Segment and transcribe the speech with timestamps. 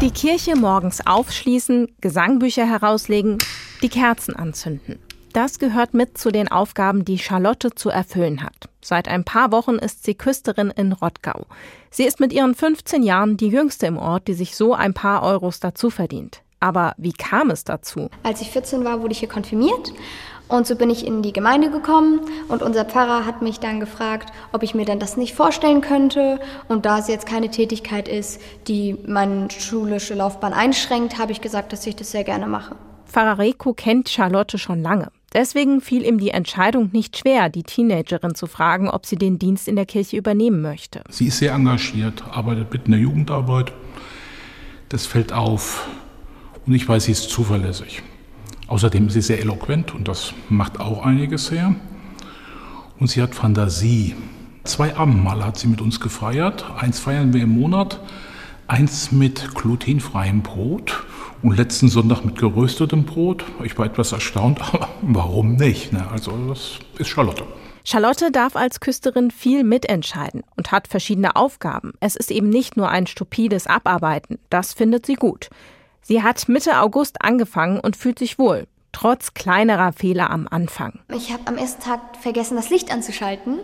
[0.00, 3.36] Die Kirche morgens aufschließen, Gesangbücher herauslegen,
[3.82, 4.98] die Kerzen anzünden.
[5.34, 8.70] Das gehört mit zu den Aufgaben, die Charlotte zu erfüllen hat.
[8.80, 11.44] Seit ein paar Wochen ist sie Küsterin in Rottgau.
[11.90, 15.22] Sie ist mit ihren 15 Jahren die jüngste im Ort, die sich so ein paar
[15.22, 16.40] Euros dazu verdient.
[16.60, 18.08] Aber wie kam es dazu?
[18.22, 19.92] Als ich 14 war, wurde ich hier konfirmiert
[20.50, 24.32] und so bin ich in die Gemeinde gekommen und unser Pfarrer hat mich dann gefragt,
[24.52, 26.40] ob ich mir dann das nicht vorstellen könnte.
[26.68, 31.72] Und da es jetzt keine Tätigkeit ist, die meine schulische Laufbahn einschränkt, habe ich gesagt,
[31.72, 32.74] dass ich das sehr gerne mache.
[33.06, 35.10] Pfarrer Reko kennt Charlotte schon lange.
[35.32, 39.68] Deswegen fiel ihm die Entscheidung nicht schwer, die Teenagerin zu fragen, ob sie den Dienst
[39.68, 41.04] in der Kirche übernehmen möchte.
[41.08, 43.72] Sie ist sehr engagiert, arbeitet mit in der Jugendarbeit.
[44.88, 45.88] Das fällt auf.
[46.66, 48.02] Und ich weiß, sie ist zuverlässig.
[48.70, 51.74] Außerdem ist sie sehr eloquent und das macht auch einiges her.
[53.00, 54.14] Und sie hat Fantasie.
[54.62, 56.64] Zwei Abendmahle hat sie mit uns gefeiert.
[56.78, 57.98] Eins feiern wir im Monat,
[58.68, 61.02] eins mit glutenfreiem Brot
[61.42, 63.44] und letzten Sonntag mit geröstetem Brot.
[63.64, 65.92] Ich war etwas erstaunt, aber warum nicht?
[65.92, 66.06] Ne?
[66.08, 67.42] Also das ist Charlotte.
[67.82, 71.94] Charlotte darf als Küsterin viel mitentscheiden und hat verschiedene Aufgaben.
[71.98, 74.38] Es ist eben nicht nur ein stupides Abarbeiten.
[74.48, 75.50] Das findet sie gut.
[76.02, 81.00] Sie hat Mitte August angefangen und fühlt sich wohl, trotz kleinerer Fehler am Anfang.
[81.14, 83.60] Ich habe am ersten Tag vergessen, das Licht anzuschalten.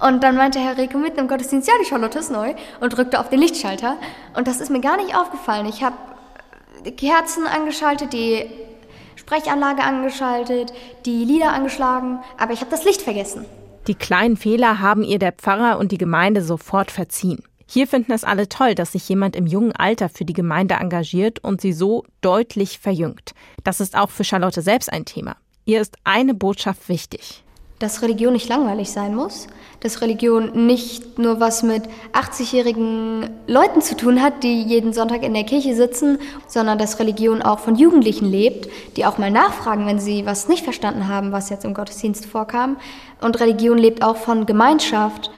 [0.00, 3.20] Und dann meinte Herr Reke mitten im Gottesdienst, ja, die Charlotte ist neu und drückte
[3.20, 3.96] auf den Lichtschalter.
[4.36, 5.66] Und das ist mir gar nicht aufgefallen.
[5.66, 5.96] Ich habe
[6.84, 8.46] die Kerzen angeschaltet, die
[9.16, 10.72] Sprechanlage angeschaltet,
[11.06, 13.44] die Lieder angeschlagen, aber ich habe das Licht vergessen.
[13.86, 17.42] Die kleinen Fehler haben ihr der Pfarrer und die Gemeinde sofort verziehen.
[17.74, 21.42] Hier finden es alle toll, dass sich jemand im jungen Alter für die Gemeinde engagiert
[21.42, 23.32] und sie so deutlich verjüngt.
[23.64, 25.34] Das ist auch für Charlotte selbst ein Thema.
[25.64, 27.42] Ihr ist eine Botschaft wichtig.
[27.80, 29.48] Dass Religion nicht langweilig sein muss,
[29.80, 35.34] dass Religion nicht nur was mit 80-jährigen Leuten zu tun hat, die jeden Sonntag in
[35.34, 39.98] der Kirche sitzen, sondern dass Religion auch von Jugendlichen lebt, die auch mal nachfragen, wenn
[39.98, 42.76] sie was nicht verstanden haben, was jetzt im Gottesdienst vorkam.
[43.20, 45.32] Und Religion lebt auch von Gemeinschaft.